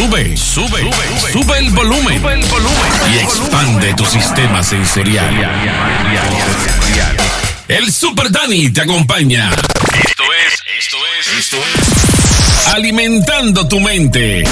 [0.00, 0.90] Sube, sube,
[1.30, 2.14] sube, el volumen.
[2.14, 2.92] el volumen.
[3.12, 5.28] Y expande tu sistema sensorial.
[7.68, 9.50] El Super Dani te acompaña.
[9.50, 12.68] Esto es, esto es, esto es.
[12.68, 14.42] Alimentando tu mente.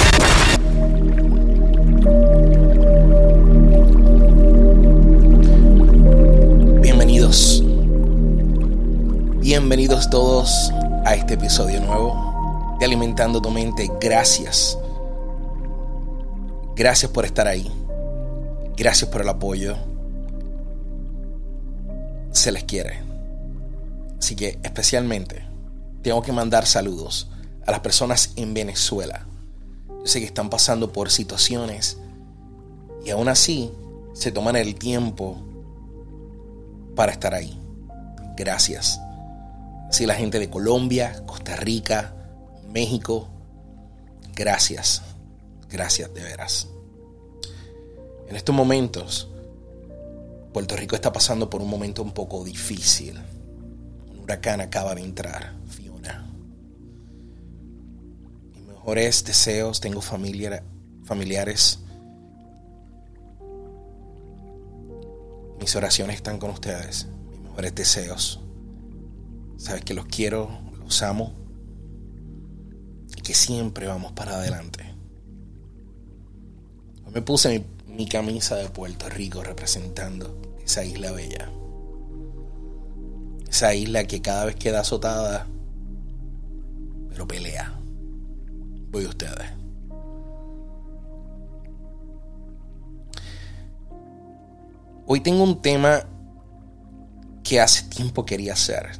[6.79, 7.63] Bienvenidos.
[9.41, 10.71] Bienvenidos todos
[11.07, 13.89] a este episodio nuevo de Alimentando tu mente.
[13.99, 14.77] Gracias
[16.79, 17.69] Gracias por estar ahí.
[18.77, 19.75] Gracias por el apoyo.
[22.31, 23.01] Se les quiere.
[24.17, 25.43] Así que especialmente
[26.01, 27.29] tengo que mandar saludos
[27.67, 29.25] a las personas en Venezuela.
[29.89, 31.97] Yo sé que están pasando por situaciones
[33.05, 33.73] y aún así
[34.13, 35.35] se toman el tiempo
[36.95, 37.59] para estar ahí.
[38.37, 39.01] Gracias.
[39.89, 42.13] Así la gente de Colombia, Costa Rica,
[42.71, 43.27] México,
[44.33, 45.08] gracias.
[45.69, 46.67] Gracias de veras.
[48.27, 49.27] En estos momentos,
[50.53, 53.19] Puerto Rico está pasando por un momento un poco difícil.
[54.09, 56.27] Un huracán acaba de entrar, Fiona.
[58.51, 61.79] Mis mejores deseos, tengo familiares.
[65.59, 67.07] Mis oraciones están con ustedes.
[67.29, 68.39] Mis mejores deseos.
[69.57, 71.33] Sabes que los quiero, los amo.
[73.15, 74.88] Y que siempre vamos para adelante.
[77.13, 81.49] Me puse mi, camisa de Puerto Rico representando esa isla bella.
[83.49, 85.47] Esa isla que cada vez queda azotada,
[87.09, 87.73] pero pelea.
[88.91, 89.49] Voy a ustedes.
[95.07, 96.03] Hoy tengo un tema
[97.43, 98.91] que hace tiempo quería hacer.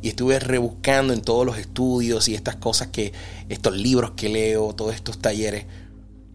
[0.00, 3.12] Y estuve rebuscando en todos los estudios y estas cosas que,
[3.50, 5.66] estos libros que leo, todos estos talleres,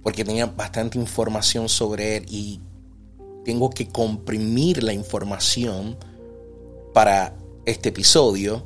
[0.08, 2.62] porque tenía bastante información sobre él y
[3.44, 5.98] tengo que comprimir la información
[6.94, 7.36] para
[7.66, 8.64] este episodio.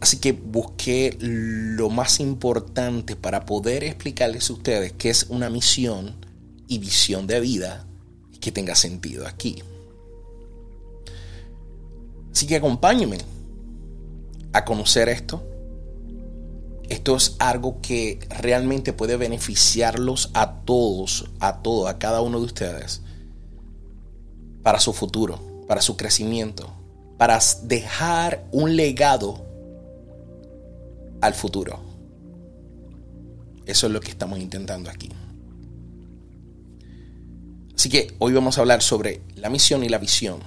[0.00, 6.16] Así que busqué lo más importante para poder explicarles a ustedes qué es una misión
[6.66, 7.86] y visión de vida
[8.40, 9.62] que tenga sentido aquí.
[12.32, 13.18] Así que acompáñenme
[14.52, 15.44] a conocer esto
[16.88, 22.46] esto es algo que realmente puede beneficiarlos a todos, a todos, a cada uno de
[22.46, 23.02] ustedes,
[24.62, 26.72] para su futuro, para su crecimiento,
[27.18, 29.44] para dejar un legado
[31.20, 31.80] al futuro.
[33.64, 35.10] Eso es lo que estamos intentando aquí.
[37.74, 40.40] Así que hoy vamos a hablar sobre la misión y la visión.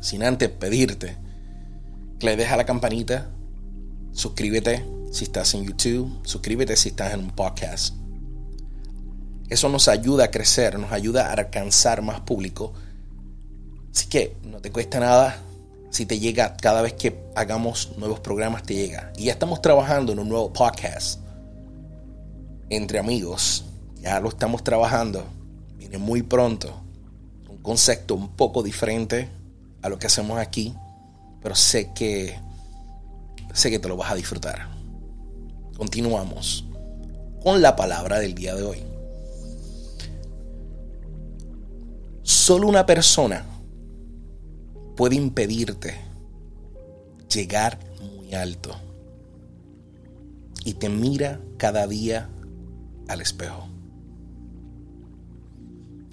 [0.00, 1.16] Sin antes pedirte
[2.18, 3.30] que le dejes la campanita
[4.12, 7.94] Suscríbete si estás en YouTube, suscríbete si estás en un podcast.
[9.48, 12.72] Eso nos ayuda a crecer, nos ayuda a alcanzar más público.
[13.94, 15.36] Así que no te cuesta nada.
[15.90, 19.12] Si te llega cada vez que hagamos nuevos programas, te llega.
[19.18, 21.20] Y ya estamos trabajando en un nuevo podcast
[22.70, 23.64] entre amigos.
[24.00, 25.24] Ya lo estamos trabajando.
[25.76, 26.80] Viene muy pronto.
[27.48, 29.28] Un concepto un poco diferente
[29.82, 30.74] a lo que hacemos aquí.
[31.42, 32.38] Pero sé que
[33.52, 34.68] Sé que te lo vas a disfrutar.
[35.76, 36.64] Continuamos
[37.42, 38.78] con la palabra del día de hoy.
[42.22, 43.44] Solo una persona
[44.96, 46.00] puede impedirte
[47.32, 48.74] llegar muy alto
[50.64, 52.30] y te mira cada día
[53.08, 53.68] al espejo.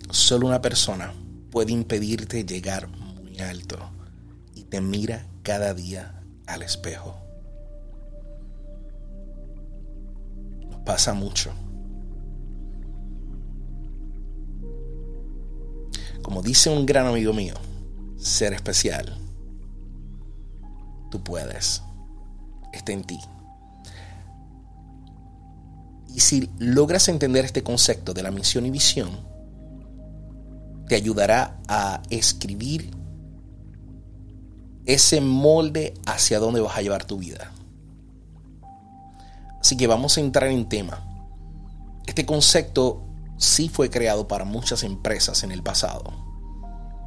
[0.09, 1.13] Solo una persona
[1.51, 3.77] puede impedirte llegar muy alto
[4.55, 7.28] y te mira cada día al espejo.
[10.89, 11.51] Pasa mucho.
[16.23, 17.53] Como dice un gran amigo mío,
[18.17, 19.15] ser especial.
[21.11, 21.83] Tú puedes.
[22.73, 23.19] Está en ti.
[26.07, 29.11] Y si logras entender este concepto de la misión y visión,
[30.87, 32.89] te ayudará a escribir
[34.87, 37.51] ese molde hacia dónde vas a llevar tu vida.
[39.69, 41.05] Así que vamos a entrar en tema.
[42.07, 43.03] Este concepto
[43.37, 46.05] sí fue creado para muchas empresas en el pasado.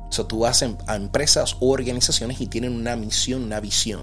[0.09, 4.03] O sea, tú vas a empresas o organizaciones y tienen una misión, una visión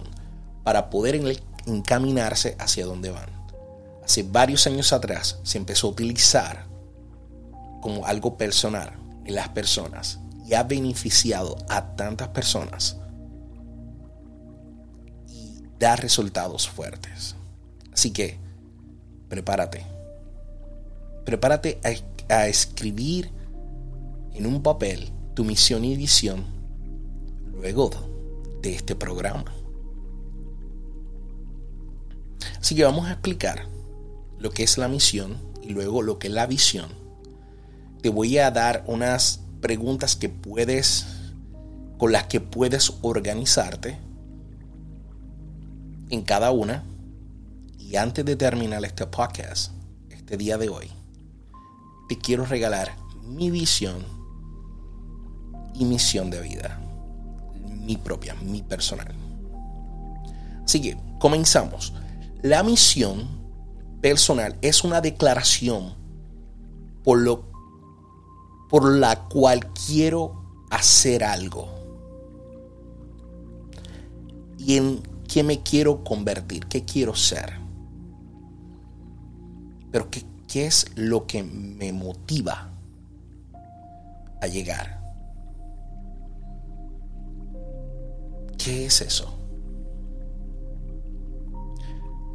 [0.65, 3.29] para poder encaminarse hacia donde van.
[4.03, 6.67] Hace varios años atrás se empezó a utilizar
[7.79, 8.91] como algo personal
[9.23, 12.97] en las personas y ha beneficiado a tantas personas
[15.29, 17.37] y da resultados fuertes.
[17.93, 18.48] Así que
[19.29, 19.85] prepárate.
[21.25, 21.79] Prepárate
[22.29, 23.31] a, escribir
[24.33, 26.43] en un papel tu misión y visión
[27.53, 27.89] luego
[28.61, 29.45] de este programa.
[32.59, 33.67] Así que vamos a explicar
[34.37, 36.89] lo que es la misión y luego lo que es la visión.
[38.01, 41.05] Te voy a dar unas preguntas que puedes
[41.97, 43.97] con las que puedes organizarte
[46.09, 46.83] en cada una.
[47.89, 49.71] Y antes de terminar este podcast,
[50.11, 50.91] este día de hoy,
[52.07, 54.05] te quiero regalar mi visión
[55.73, 56.79] y misión de vida.
[57.67, 59.11] Mi propia, mi personal.
[60.63, 61.93] Así que, comenzamos.
[62.43, 63.27] La misión
[64.01, 65.95] personal es una declaración
[67.03, 67.45] por, lo,
[68.69, 71.73] por la cual quiero hacer algo.
[74.59, 77.58] Y en qué me quiero convertir, qué quiero ser.
[79.91, 82.69] Pero qué, qué es lo que me motiva
[84.41, 84.99] a llegar.
[88.57, 89.33] ¿Qué es eso?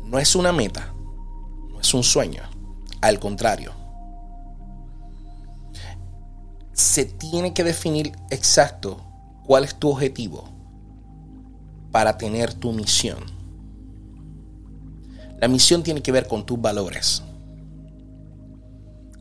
[0.04, 0.94] No es una meta,
[1.70, 2.42] no es un sueño,
[3.00, 3.72] al contrario.
[6.72, 9.00] Se tiene que definir exacto
[9.44, 10.48] cuál es tu objetivo
[11.90, 13.18] para tener tu misión.
[15.40, 17.22] La misión tiene que ver con tus valores,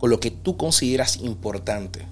[0.04, 2.06] con lo que tú consideras importante,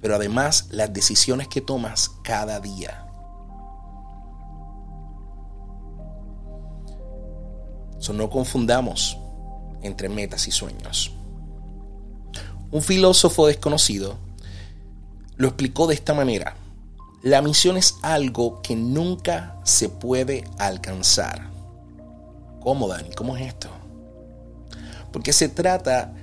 [0.00, 3.06] pero además las decisiones que tomas cada día.
[8.14, 9.18] no confundamos
[9.82, 11.12] entre metas y sueños.
[12.70, 14.16] Un filósofo desconocido
[15.36, 16.56] lo explicó de esta manera.
[17.22, 21.50] La misión es algo que nunca se puede alcanzar.
[22.62, 23.10] ¿Cómo, Dani?
[23.10, 23.68] ¿Cómo es esto?
[25.12, 26.14] Porque se trata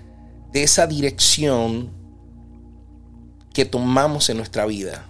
[0.52, 1.92] de esa dirección
[3.54, 5.06] que tomamos en nuestra vida.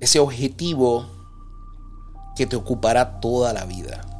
[0.00, 1.06] Ese objetivo
[2.36, 4.10] que te ocupará toda la vida.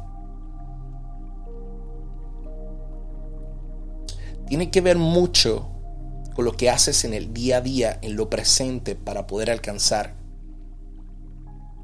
[4.51, 5.69] tiene que ver mucho
[6.35, 10.13] con lo que haces en el día a día, en lo presente, para poder alcanzar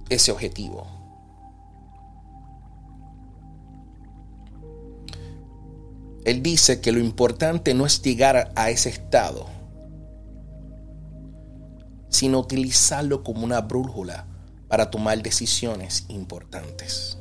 [0.10, 0.96] ese objetivo.
[6.27, 9.45] Él dice que lo importante no es llegar a ese estado,
[12.09, 14.27] sino utilizarlo como una brújula
[14.68, 17.18] para tomar decisiones importantes.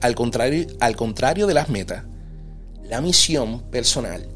[0.00, 2.04] Al contrario, al contrario de las metas,
[2.84, 4.28] la misión personal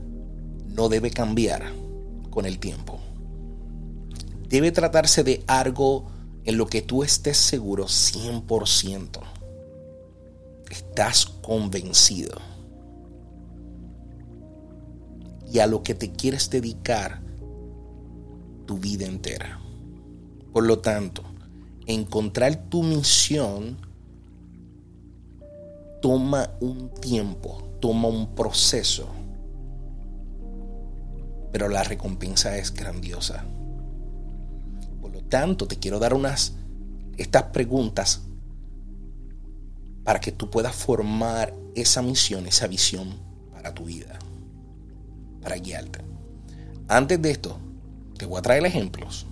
[0.67, 1.63] no debe cambiar
[2.31, 2.99] con el tiempo.
[4.49, 6.11] Debe tratarse de algo
[6.45, 9.21] en lo que tú estés seguro 100%.
[10.71, 12.56] Estás convencido.
[15.53, 17.23] Y a lo que te quieres dedicar
[18.67, 19.61] tu vida entera.
[20.53, 21.23] Por lo tanto,
[21.87, 23.79] encontrar tu misión
[26.03, 29.09] toma un tiempo, toma un proceso,
[31.53, 33.45] pero la recompensa es grandiosa.
[35.01, 36.55] Por lo tanto, te quiero dar unas
[37.17, 38.23] estas preguntas
[40.05, 43.15] para que tú puedas formar esa misión, esa visión
[43.53, 44.19] para tu vida,
[45.47, 46.01] para guiarte.
[46.89, 47.57] Antes de esto,
[48.19, 49.27] te voy a traer ejemplos.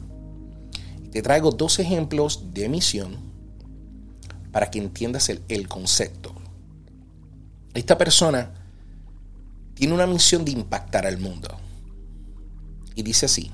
[1.11, 3.17] Te traigo dos ejemplos de misión
[4.53, 6.33] para que entiendas el, el concepto.
[7.75, 8.55] Esta persona
[9.75, 11.49] tiene una misión de impactar al mundo.
[12.95, 13.51] Y dice así,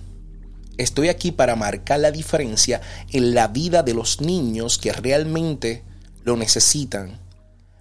[0.76, 5.83] estoy aquí para marcar la diferencia en la vida de los niños que realmente
[6.25, 7.21] lo necesitan.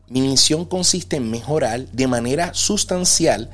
[0.08, 3.50] Mi misión consiste en mejorar de manera sustancial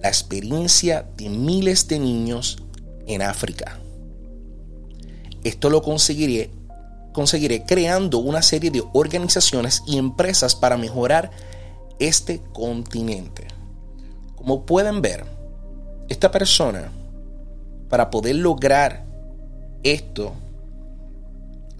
[0.00, 2.58] la experiencia de miles de niños
[3.06, 3.78] en África.
[5.44, 6.50] Esto lo conseguiré,
[7.12, 11.30] conseguiré creando una serie de organizaciones y empresas para mejorar
[11.98, 13.46] este continente.
[14.36, 15.24] Como pueden ver,
[16.08, 16.92] esta persona,
[17.88, 19.04] para poder lograr
[19.82, 20.32] esto,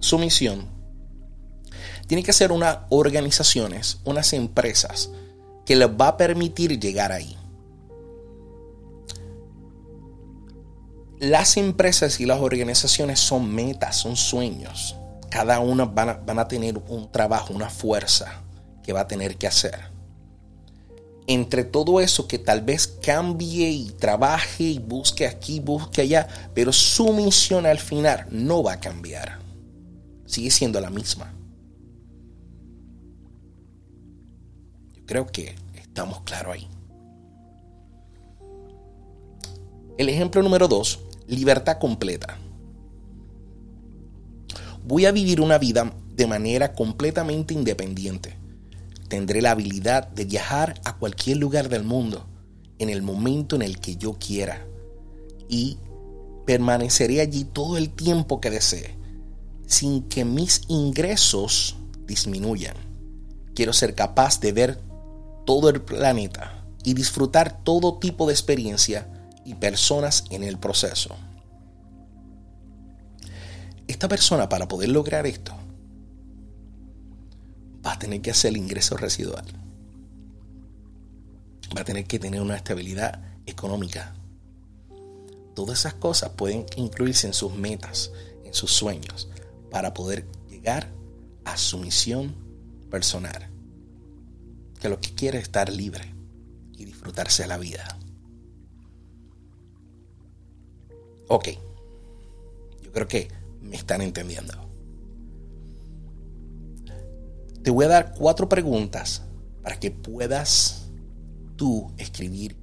[0.00, 0.66] su misión,
[2.06, 5.10] tiene que hacer unas organizaciones, unas empresas
[5.66, 7.37] que les va a permitir llegar ahí.
[11.20, 14.96] Las empresas y las organizaciones son metas, son sueños.
[15.30, 18.42] Cada una van a, van a tener un trabajo, una fuerza
[18.82, 19.98] que va a tener que hacer
[21.28, 26.72] entre todo eso que tal vez cambie y trabaje y busque aquí, busque allá, pero
[26.72, 29.38] su misión al final no va a cambiar.
[30.24, 31.34] Sigue siendo la misma.
[34.94, 36.66] Yo creo que estamos claros ahí.
[39.98, 40.98] El ejemplo número dos,
[41.28, 42.38] libertad completa.
[44.84, 48.36] Voy a vivir una vida de manera completamente independiente.
[49.08, 52.26] Tendré la habilidad de viajar a cualquier lugar del mundo
[52.78, 54.66] en el momento en el que yo quiera
[55.48, 55.78] y
[56.46, 58.96] permaneceré allí todo el tiempo que desee,
[59.66, 62.76] sin que mis ingresos disminuyan.
[63.54, 64.80] Quiero ser capaz de ver
[65.44, 69.17] todo el planeta y disfrutar todo tipo de experiencia
[69.48, 71.16] y personas en el proceso.
[73.86, 75.54] Esta persona para poder lograr esto
[77.84, 79.44] va a tener que hacer el ingreso residual.
[81.76, 84.14] Va a tener que tener una estabilidad económica
[85.58, 88.12] Todas esas cosas pueden incluirse en sus metas,
[88.44, 89.28] en sus sueños,
[89.72, 90.88] para poder llegar
[91.44, 92.32] a su misión
[92.92, 93.50] personal.
[94.80, 96.14] Que lo que quiere es estar libre
[96.76, 97.97] y disfrutarse de la vida.
[101.28, 101.48] Ok,
[102.82, 103.28] yo creo que
[103.60, 104.54] me están entendiendo.
[107.62, 109.22] Te voy a dar cuatro preguntas
[109.62, 110.86] para que puedas
[111.56, 112.56] tú escribir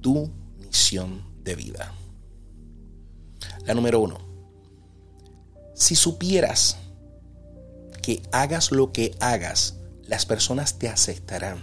[0.00, 1.92] tu misión de vida.
[3.64, 4.18] La número uno.
[5.74, 6.78] Si supieras
[8.02, 11.62] que hagas lo que hagas, las personas te aceptarán.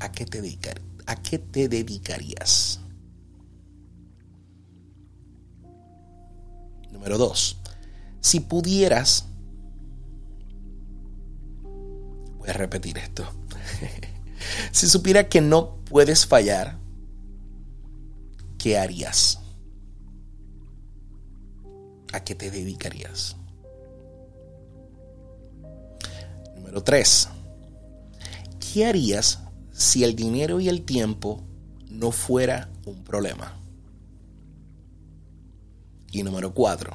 [0.00, 0.58] ¿A qué te,
[1.06, 2.81] a qué te dedicarías?
[6.92, 7.58] Número dos.
[8.20, 9.26] Si pudieras...
[12.38, 13.24] Voy a repetir esto.
[14.72, 16.78] si supiera que no puedes fallar,
[18.58, 19.42] ¿qué harías?
[22.12, 23.36] ¿a qué te dedicarías?
[26.54, 27.28] Número 3.
[28.60, 29.40] ¿Qué harías
[29.72, 31.42] si el dinero y el tiempo
[31.88, 33.58] no fuera un problema?
[36.12, 36.94] Y número 4.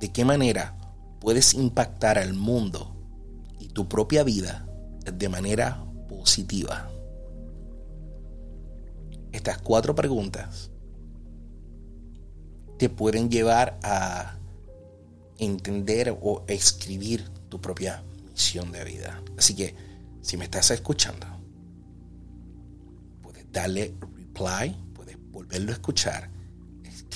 [0.00, 0.76] ¿De qué manera
[1.18, 2.94] puedes impactar al mundo
[3.58, 4.68] y tu propia vida
[5.10, 6.90] de manera positiva?
[9.32, 10.70] Estas cuatro preguntas
[12.78, 14.36] te pueden llevar a
[15.38, 19.22] entender o escribir tu propia misión de vida.
[19.38, 19.74] Así que
[20.20, 21.26] si me estás escuchando,
[23.22, 26.35] puedes darle reply, puedes volverlo a escuchar,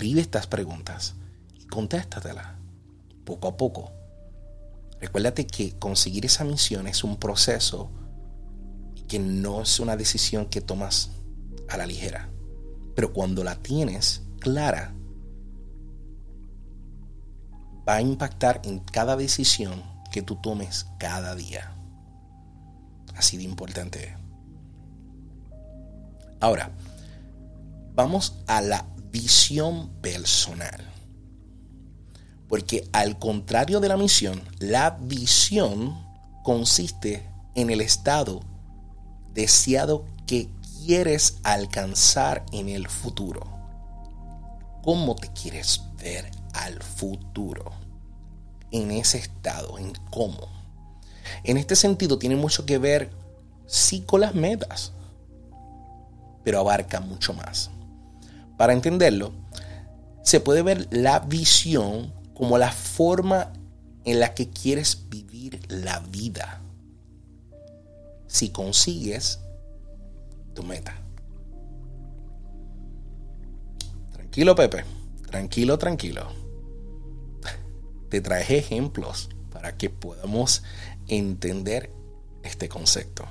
[0.00, 1.14] escribe estas preguntas
[1.54, 2.46] y contéstatelas
[3.26, 3.92] poco a poco.
[4.98, 7.90] Recuérdate que conseguir esa misión es un proceso
[9.08, 11.10] que no es una decisión que tomas
[11.68, 12.30] a la ligera.
[12.96, 14.94] Pero cuando la tienes clara,
[17.86, 21.74] va a impactar en cada decisión que tú tomes cada día.
[23.16, 24.16] Así de importante.
[26.40, 26.70] Ahora,
[27.94, 30.84] vamos a la visión personal.
[32.48, 36.04] Porque al contrario de la misión, la visión
[36.42, 38.40] consiste en el estado
[39.32, 40.48] deseado que
[40.84, 43.46] quieres alcanzar en el futuro.
[44.82, 47.80] ¿Cómo te quieres ver al futuro?
[48.70, 50.48] en ese estado, en cómo.
[51.44, 53.10] En este sentido tiene mucho que ver
[53.66, 54.92] sí con las metas,
[56.44, 57.70] pero abarca mucho más.
[58.60, 59.32] Para entenderlo,
[60.22, 63.54] se puede ver la visión como la forma
[64.04, 66.60] en la que quieres vivir la vida.
[68.26, 69.40] Si consigues
[70.52, 70.94] tu meta.
[74.12, 74.84] Tranquilo, Pepe.
[75.26, 76.26] Tranquilo, tranquilo
[78.10, 80.64] te traje ejemplos para que podamos
[81.06, 81.90] entender
[82.42, 83.24] este concepto.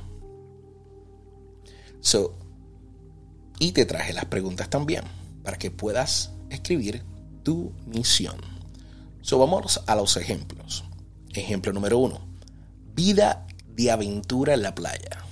[2.00, 2.34] So,
[3.60, 5.19] y te traje las preguntas también
[5.50, 7.04] para que puedas escribir
[7.42, 8.36] tu misión.
[9.22, 10.84] So, vamos a los ejemplos.
[11.34, 12.20] Ejemplo número uno.
[12.94, 15.26] Vida de aventura en la playa.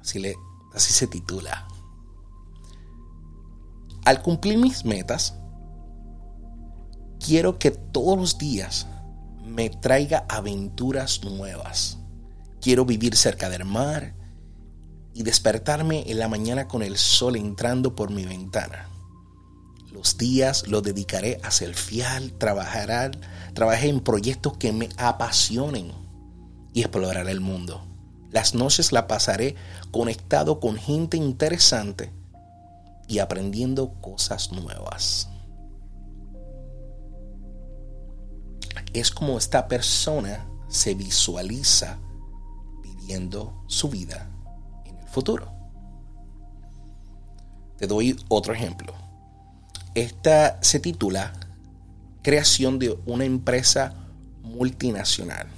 [0.00, 0.34] Así, le,
[0.74, 1.68] así se titula.
[4.04, 5.36] Al cumplir mis metas,
[7.24, 8.88] quiero que todos los días
[9.46, 11.98] me traiga aventuras nuevas.
[12.60, 14.16] Quiero vivir cerca del mar
[15.14, 18.88] y despertarme en la mañana con el sol entrando por mi ventana.
[19.92, 23.18] Los días los dedicaré a fiel, trabajar,
[23.54, 25.92] trabajé en proyectos que me apasionen
[26.72, 27.86] y explorar el mundo.
[28.30, 29.54] Las noches la pasaré
[29.90, 32.10] conectado con gente interesante
[33.06, 35.28] y aprendiendo cosas nuevas.
[38.92, 41.98] es como esta persona se visualiza
[42.82, 44.30] viviendo su vida
[44.84, 45.50] en el futuro.
[47.76, 48.94] Te doy otro ejemplo.
[49.94, 51.32] Esta se titula
[52.22, 53.94] Creación de una empresa
[54.42, 55.48] multinacional.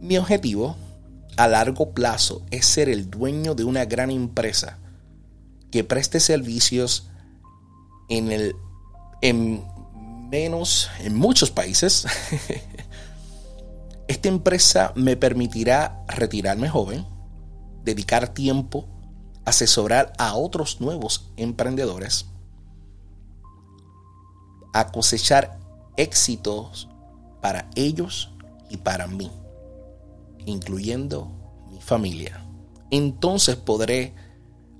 [0.00, 0.76] Mi objetivo
[1.36, 4.78] a largo plazo es ser el dueño de una gran empresa
[5.70, 7.08] que preste servicios
[8.08, 8.54] en el
[9.22, 9.64] en
[10.30, 12.06] menos en muchos países.
[14.08, 17.06] Esta empresa me permitirá retirarme joven,
[17.84, 18.86] dedicar tiempo,
[19.44, 22.26] asesorar a otros nuevos emprendedores,
[24.72, 25.58] a cosechar
[25.96, 26.88] éxitos
[27.40, 28.32] para ellos
[28.70, 29.30] y para mí,
[30.46, 31.30] incluyendo
[31.70, 32.44] mi familia.
[32.90, 34.14] Entonces podré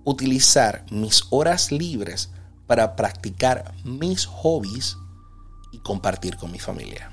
[0.04, 2.30] utilizar mis horas libres
[2.66, 4.96] para practicar mis hobbies
[5.72, 7.11] y compartir con mi familia.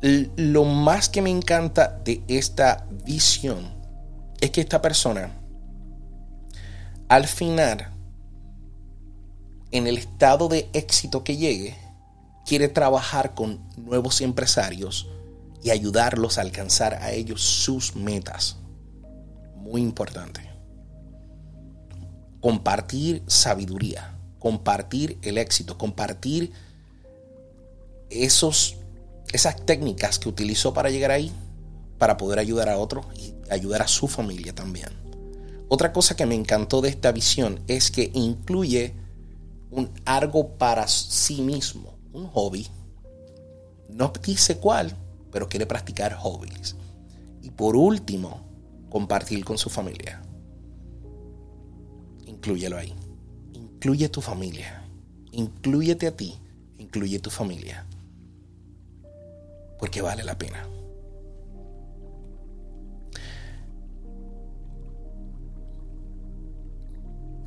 [0.00, 3.72] Lo más que me encanta de esta visión
[4.40, 5.30] es que esta persona,
[7.08, 7.92] al final,
[9.72, 11.74] en el estado de éxito que llegue,
[12.46, 15.08] quiere trabajar con nuevos empresarios
[15.62, 18.56] y ayudarlos a alcanzar a ellos sus metas.
[19.56, 20.42] Muy importante.
[22.40, 26.52] Compartir sabiduría, compartir el éxito, compartir
[28.10, 28.76] esos,
[29.32, 31.32] esas técnicas que utilizó para llegar ahí,
[31.98, 34.90] para poder ayudar a otros y ayudar a su familia también.
[35.68, 38.94] Otra cosa que me encantó de esta visión es que incluye
[39.72, 42.66] un algo para sí mismo un hobby.
[43.88, 44.94] No dice cuál,
[45.30, 46.76] pero quiere practicar hobbies.
[47.42, 48.40] Y por último,
[48.90, 50.22] compartir con su familia.
[52.26, 52.94] Inclúyelo ahí.
[53.52, 54.84] Incluye tu familia.
[55.32, 56.38] Incluyete a ti.
[56.78, 57.86] Incluye tu familia.
[59.78, 60.68] Porque vale la pena.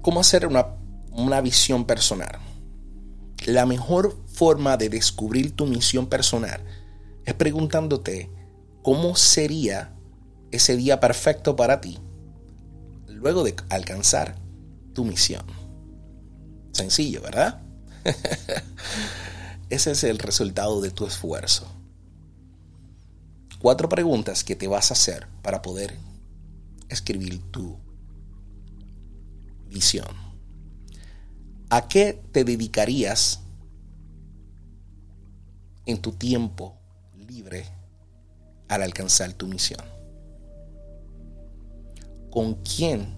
[0.01, 0.67] ¿Cómo hacer una,
[1.15, 2.39] una visión personal?
[3.45, 6.63] La mejor forma de descubrir tu misión personal
[7.25, 8.29] es preguntándote
[8.81, 9.95] cómo sería
[10.51, 11.99] ese día perfecto para ti
[13.25, 14.35] luego de alcanzar
[14.93, 15.43] tu misión.
[16.71, 17.63] Sencillo, ¿verdad?
[19.69, 21.67] ese es el resultado de tu esfuerzo.
[23.59, 25.97] Cuatro preguntas que te vas a hacer para poder
[26.89, 27.79] escribir tu
[29.69, 30.24] visión.
[31.69, 33.41] ¿A qué te dedicarías
[35.87, 36.77] en tu tiempo
[37.15, 37.65] libre
[38.67, 39.81] al alcanzar tu misión?
[42.29, 43.15] ¿Con quién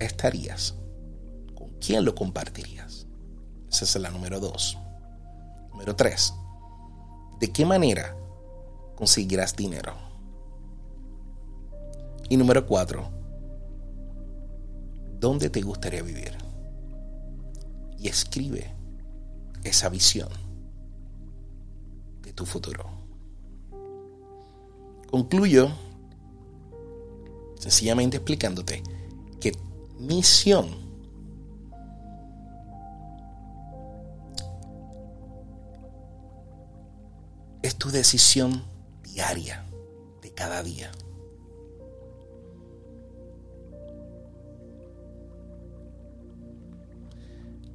[0.00, 0.74] estarías?
[1.54, 3.06] ¿Con quién lo compartirías?
[3.70, 4.78] Esa es la número dos.
[5.70, 6.32] Número tres.
[7.38, 8.16] ¿De qué manera
[8.94, 9.92] conseguirás dinero?
[12.30, 13.10] Y número cuatro.
[15.20, 16.43] ¿Dónde te gustaría vivir?
[18.04, 18.72] Escribe
[19.64, 20.28] esa visión
[22.34, 22.84] tu futuro.
[25.10, 25.70] Concluyo
[27.58, 28.82] sencillamente explicándote
[29.40, 29.52] que
[29.98, 30.68] misión
[37.62, 38.64] es tu decisión
[39.02, 39.64] diaria
[40.20, 40.90] de cada día.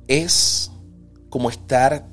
[0.10, 0.72] Es
[1.30, 2.10] como estar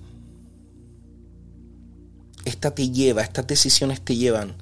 [2.45, 4.55] esta te lleva, estas decisiones te llevan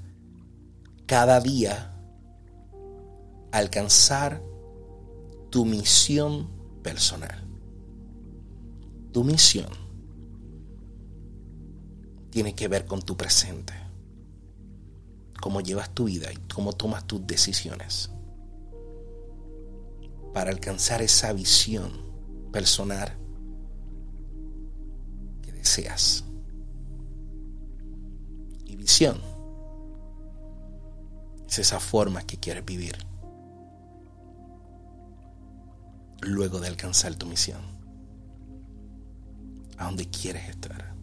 [1.07, 1.93] cada día
[3.51, 4.41] a alcanzar
[5.51, 6.49] tu misión
[6.85, 7.45] personal.
[9.11, 9.67] Tu misión
[12.31, 13.75] tiene que ver con tu presente,
[15.43, 18.11] cómo llevas tu vida y cómo tomas tus decisiones
[20.33, 21.91] para alcanzar esa visión
[22.53, 23.24] personal
[25.65, 26.25] deseas
[28.85, 29.19] visión.
[31.49, 32.97] Es esa forma que quieres vivir
[36.21, 37.63] luego de alcanzar tu misión.
[39.79, 40.95] A donde quieres estar.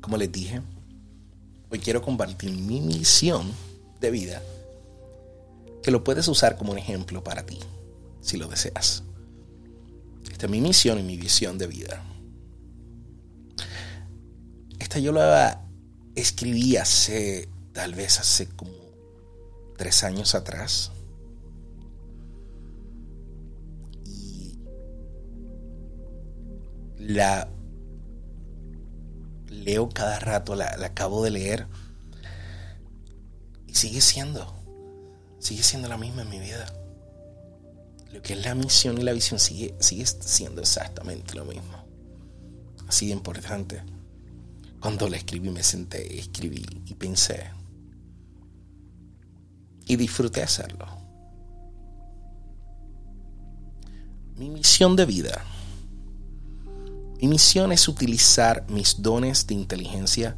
[0.00, 0.62] Como les dije,
[1.70, 3.50] hoy quiero compartir mi misión
[4.00, 4.42] de vida
[5.82, 7.58] que lo puedes usar como un ejemplo para ti,
[8.20, 9.02] si lo deseas.
[10.30, 12.04] Esta es mi misión y mi visión de vida.
[14.78, 15.66] Esta yo la
[16.14, 18.72] escribí hace, tal vez hace como
[19.76, 20.92] tres años atrás.
[24.04, 24.58] Y
[26.98, 27.48] la
[29.48, 31.66] leo cada rato, la, acabo de leer.
[33.66, 34.54] Y sigue siendo,
[35.38, 36.66] sigue siendo la misma en mi vida.
[38.12, 41.84] Lo que es la misión y la visión sigue, siendo exactamente lo mismo.
[42.86, 43.82] Así de importante.
[44.80, 47.50] Cuando la escribí me senté, escribí y pensé.
[49.86, 50.86] Y disfruté hacerlo.
[54.36, 55.44] Mi misión de vida.
[57.20, 60.36] Mi misión es utilizar mis dones de inteligencia,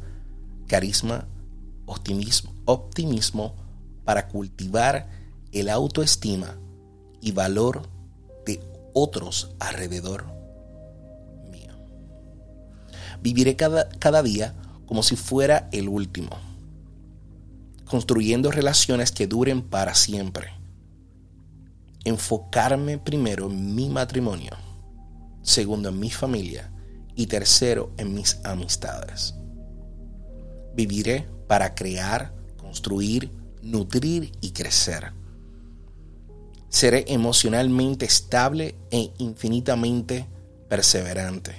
[0.67, 1.27] carisma,
[1.85, 3.55] optimismo, optimismo
[4.03, 5.07] para cultivar
[5.51, 6.57] el autoestima
[7.21, 7.83] y valor
[8.45, 8.59] de
[8.93, 10.25] otros alrededor
[11.49, 11.73] mío.
[13.21, 14.55] Viviré cada, cada día
[14.85, 16.37] como si fuera el último,
[17.85, 20.49] construyendo relaciones que duren para siempre.
[22.03, 24.51] Enfocarme primero en mi matrimonio,
[25.43, 26.71] segundo en mi familia
[27.15, 29.35] y tercero en mis amistades.
[30.73, 33.29] Viviré para crear, construir,
[33.61, 35.20] nutrir y crecer
[36.71, 40.25] Seré emocionalmente estable e infinitamente
[40.69, 41.53] perseverante.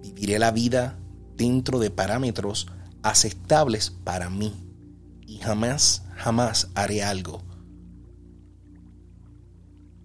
[0.00, 0.98] Viviré la vida
[1.36, 2.68] dentro de parámetros
[3.02, 4.54] aceptables para mí
[5.26, 7.42] y jamás, jamás haré algo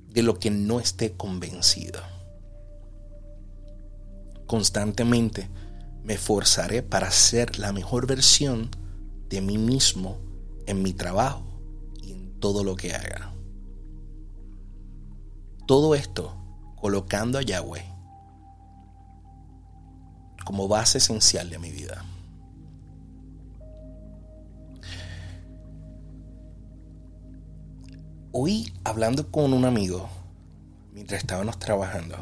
[0.10, 2.02] de lo que no esté convencido.
[4.46, 5.50] Constantemente
[6.04, 8.70] me esforzaré para ser la mejor versión
[9.30, 10.20] de mí mismo
[10.68, 11.46] en mi trabajo
[12.02, 13.33] y en todo lo que haga.
[15.74, 16.32] Todo esto
[16.76, 17.84] colocando a Yahweh
[20.46, 22.06] como base esencial de mi vida.
[28.32, 30.08] Hoy hablando con un amigo,
[30.92, 32.18] mientras estábamos trabajando,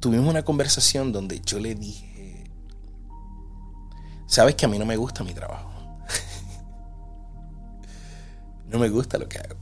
[0.00, 2.50] tuvimos una conversación donde yo le dije,
[4.26, 5.71] sabes que a mí no me gusta mi trabajo.
[8.72, 9.60] No me gusta lo que hago.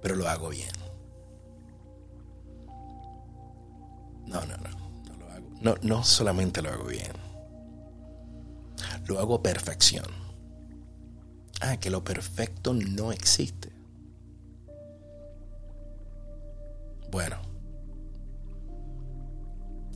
[0.00, 0.70] Pero lo hago bien.
[4.26, 4.70] No, no, no.
[5.08, 5.48] No lo hago.
[5.60, 7.12] No, no solamente lo hago bien.
[9.06, 10.06] Lo hago perfección.
[11.60, 13.72] Ah, que lo perfecto no existe.
[17.10, 17.36] Bueno,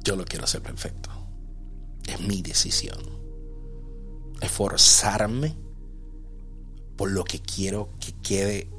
[0.02, 1.10] yo lo quiero hacer perfecto.
[2.08, 3.23] Es mi decisión
[4.40, 5.56] esforzarme
[6.96, 8.70] por lo que quiero que quede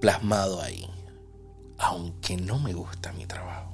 [0.00, 0.88] plasmado ahí,
[1.78, 3.72] aunque no me gusta mi trabajo.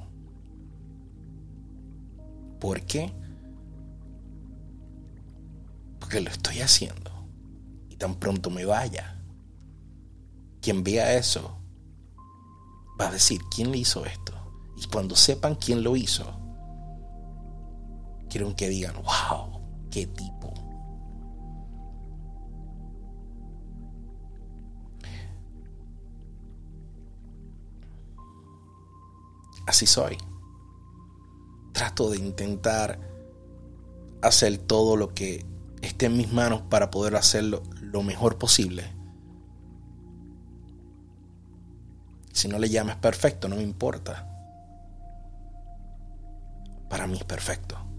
[2.61, 3.13] ¿Por qué?
[5.99, 7.11] Porque lo estoy haciendo
[7.89, 9.21] y tan pronto me vaya,
[10.61, 11.57] quien vea eso
[13.01, 14.35] va a decir, ¿quién le hizo esto?
[14.77, 16.25] Y cuando sepan quién lo hizo,
[18.29, 19.50] quieren que digan, wow,
[19.91, 20.55] qué tipo.
[29.67, 30.17] Así soy.
[31.73, 32.99] Trato de intentar
[34.23, 35.45] hacer todo lo que
[35.83, 38.85] esté en mis manos para poder hacerlo lo mejor posible.
[42.33, 44.27] Si no le llamas perfecto, no me importa.
[46.89, 47.90] Para mí es perfecto.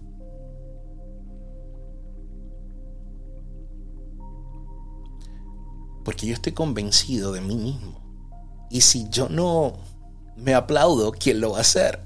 [6.04, 8.00] Porque yo estoy convencido de mí mismo.
[8.70, 9.74] Y si yo no
[10.36, 12.02] me aplaudo, ¿quién lo va a hacer?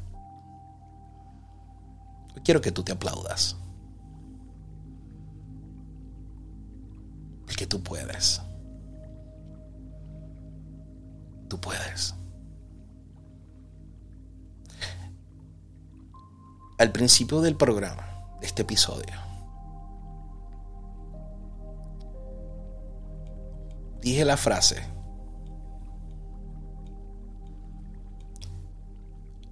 [2.45, 3.57] Quiero que tú te aplaudas.
[7.47, 8.41] Porque tú puedes.
[11.49, 12.15] Tú puedes.
[16.79, 18.07] Al principio del programa,
[18.41, 19.26] de este episodio,
[24.01, 24.83] dije la frase,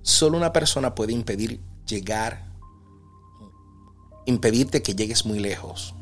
[0.03, 2.45] solo una persona puede impedir llegar,
[4.27, 5.95] impedirte que llegues muy lejos.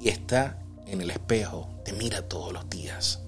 [0.00, 3.22] Y está en el espejo, te mira todos los días.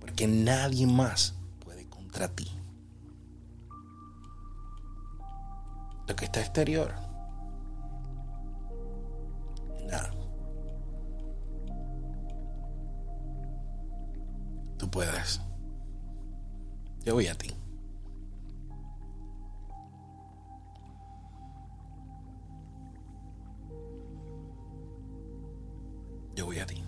[0.00, 1.34] Porque nadie más
[1.64, 2.50] puede contra ti.
[6.08, 7.11] Lo que está exterior
[14.92, 15.40] Tú puedes.
[17.04, 17.54] Yo voy a ti.
[26.34, 26.82] yo voy a ti.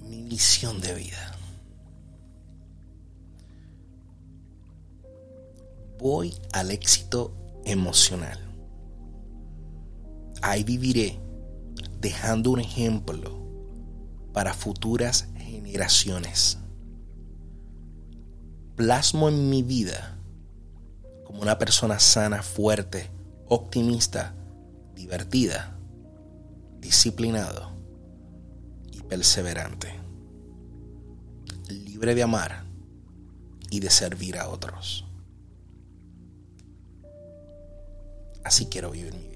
[0.00, 1.32] Mi misión de vida.
[5.98, 7.34] Voy al éxito
[7.64, 8.38] emocional.
[10.42, 11.18] Ahí viviré
[12.00, 13.45] dejando un ejemplo
[14.36, 16.58] para futuras generaciones.
[18.74, 20.18] Plasmo en mi vida
[21.24, 23.08] como una persona sana, fuerte,
[23.48, 24.34] optimista,
[24.94, 25.78] divertida,
[26.80, 27.72] disciplinado
[28.92, 29.88] y perseverante,
[31.70, 32.66] libre de amar
[33.70, 35.06] y de servir a otros.
[38.44, 39.35] Así quiero vivir mi vida.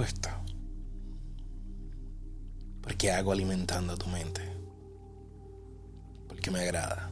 [0.00, 0.30] Esto?
[2.80, 4.40] ¿Por qué hago alimentando tu mente?
[6.28, 7.10] Porque me agrada.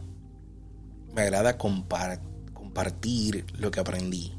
[1.12, 4.32] Me agrada compartir lo que aprendí.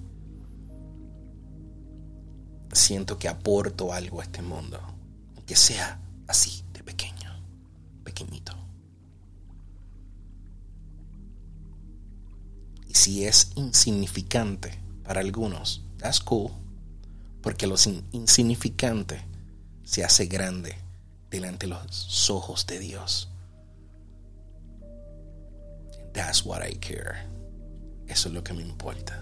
[2.71, 4.79] Siento que aporto algo a este mundo,
[5.35, 7.43] aunque sea así, de pequeño,
[8.05, 8.53] pequeñito.
[12.87, 16.60] Y si es insignificante para algunos, that's cool
[17.41, 17.75] porque lo
[18.11, 19.21] insignificante
[19.83, 20.75] se hace grande
[21.29, 23.29] delante de los ojos de Dios.
[26.13, 27.27] That's what I care.
[28.07, 29.19] Eso es lo que me importa.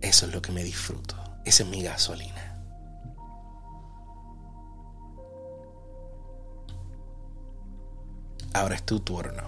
[0.00, 1.16] Eso es lo que me disfruto.
[1.44, 2.54] Esa es mi gasolina.
[8.54, 9.42] Ahora es tu turno.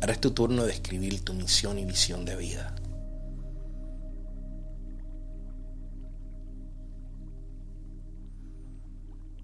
[0.00, 2.74] Ahora es tu turno de escribir tu misión y visión de vida.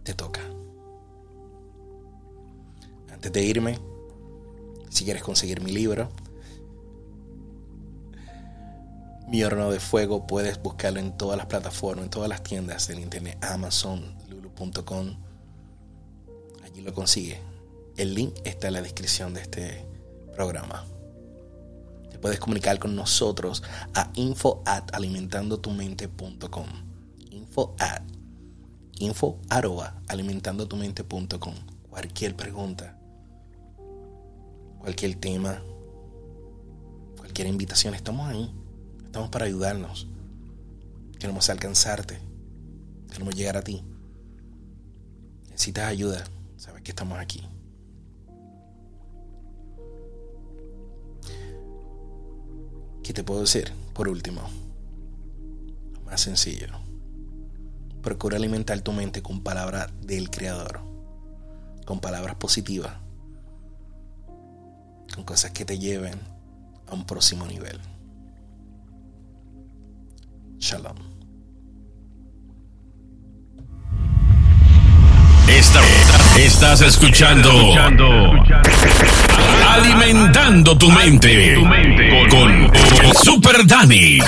[0.05, 0.41] Te toca.
[3.13, 3.79] Antes de irme,
[4.91, 6.09] si quieres conseguir mi libro,
[9.27, 13.01] Mi horno de fuego, puedes buscarlo en todas las plataformas, en todas las tiendas del
[13.01, 15.17] internet, Amazon, lulu.com.
[16.63, 17.41] Allí lo consigue.
[17.97, 19.87] El link está en la descripción de este
[20.35, 20.85] programa.
[22.11, 23.63] Te puedes comunicar con nosotros
[23.95, 26.67] a info at alimentandotumente.com.
[27.31, 28.03] Info at
[28.99, 31.55] info arroba alimentandotumente.com.
[31.91, 32.99] Cualquier pregunta,
[34.79, 35.63] cualquier tema,
[37.17, 38.53] cualquier invitación, estamos ahí.
[39.05, 40.09] Estamos para ayudarnos.
[41.19, 42.19] Queremos alcanzarte.
[43.11, 43.83] Queremos llegar a ti.
[45.51, 46.25] Necesitas ayuda.
[46.57, 47.43] Sabes que estamos aquí.
[53.05, 53.71] ¿Qué te puedo decir?
[53.93, 54.43] Por último,
[56.05, 56.84] más sencillo
[58.05, 60.83] procura alimentar tu mente con palabras del Creador,
[61.87, 62.93] con palabras positivas,
[65.15, 66.21] con cosas que te lleven
[66.87, 67.81] a un próximo nivel.
[70.59, 71.15] Shalom.
[76.37, 77.51] estás escuchando,
[79.69, 81.55] Alimentando tu mente,
[82.31, 82.71] con
[83.23, 84.19] Super Dani.